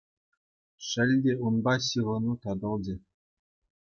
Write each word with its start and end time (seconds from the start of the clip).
Шел 0.87 1.11
те, 1.25 1.31
унпа 1.49 1.73
ҫыхӑну 1.87 2.33
татӑлчӗ. 2.47 2.95